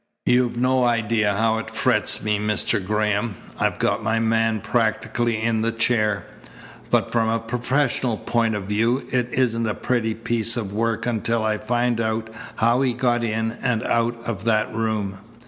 You've 0.25 0.57
no 0.57 0.83
idea 0.85 1.33
how 1.37 1.59
it 1.59 1.69
frets 1.69 2.23
me, 2.23 2.39
Mr. 2.39 2.83
Graham. 2.83 3.35
I've 3.59 3.77
got 3.77 4.01
my 4.01 4.17
man 4.17 4.59
practically 4.59 5.39
in 5.39 5.61
the 5.61 5.71
chair, 5.71 6.25
but 6.89 7.11
from 7.11 7.29
a 7.29 7.37
professional 7.37 8.17
point 8.17 8.55
of 8.55 8.63
view 8.63 9.05
it 9.11 9.31
isn't 9.31 9.67
a 9.67 9.75
pretty 9.75 10.15
piece 10.15 10.57
of 10.57 10.73
work 10.73 11.05
until 11.05 11.43
I 11.43 11.59
find 11.59 12.01
out 12.01 12.31
how 12.55 12.81
he 12.81 12.95
got 12.95 13.23
in 13.23 13.51
and 13.61 13.83
out 13.83 14.15
of 14.25 14.43
that 14.45 14.73
room. 14.73 15.19